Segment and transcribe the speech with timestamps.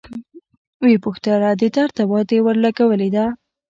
[0.81, 3.25] ويې پوښتله د درد دوا دې ورلګولې ده.